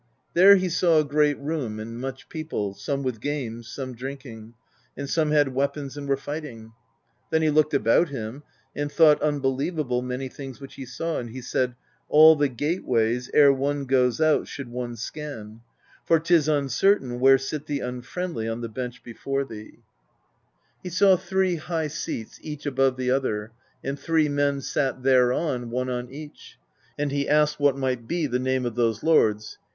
There 0.33 0.55
he 0.55 0.67
saw 0.67 0.97
a 0.97 1.03
great 1.03 1.37
room 1.37 1.79
and 1.79 2.01
much 2.01 2.27
people, 2.27 2.73
some 2.73 3.03
with 3.03 3.21
games, 3.21 3.67
some 3.67 3.93
drinking; 3.93 4.55
and 4.97 5.07
some 5.07 5.29
had 5.29 5.53
weapons 5.53 5.95
and 5.95 6.09
were 6.09 6.17
fighting. 6.17 6.73
Then 7.29 7.43
he 7.43 7.51
looked 7.51 7.75
about 7.75 8.09
him, 8.09 8.41
and 8.75 8.91
thought 8.91 9.21
unbelievable 9.21 10.01
many 10.01 10.27
things 10.27 10.59
which 10.59 10.73
he 10.73 10.87
saw; 10.87 11.19
and 11.19 11.29
he 11.29 11.39
said: 11.39 11.75
All 12.09 12.35
the 12.35 12.47
gateways 12.47 13.29
ere 13.35 13.53
one 13.53 13.85
goes 13.85 14.19
out 14.19 14.47
Should 14.47 14.69
one 14.69 14.95
scan: 14.95 15.61
For 16.05 16.19
't 16.19 16.33
is 16.33 16.47
uncertain 16.47 17.19
where 17.19 17.37
sit 17.37 17.67
the 17.67 17.81
unfriendly 17.81 18.47
On 18.49 18.61
the 18.61 18.69
bench 18.69 19.03
before 19.03 19.45
thee. 19.45 19.81
THE 20.81 20.89
BEGUILING 20.89 20.89
OF 20.89 20.89
GYLFI 20.89 20.89
15 20.89 20.89
He 20.89 20.89
saw 20.89 21.15
three 21.15 21.55
high 21.57 21.87
seats, 21.87 22.39
each 22.41 22.65
above 22.65 22.97
the 22.97 23.11
other, 23.11 23.51
and 23.83 23.99
three 23.99 24.29
men 24.29 24.61
sat 24.61 25.03
thereon, 25.03 25.69
one 25.69 25.91
on 25.91 26.09
each. 26.09 26.57
And 26.97 27.11
he 27.11 27.29
asked 27.29 27.59
what 27.59 27.77
might 27.77 28.07
be 28.07 28.25
the 28.25 28.39
name 28.39 28.65
of 28.65 28.73
those 28.73 29.03
lords. 29.03 29.59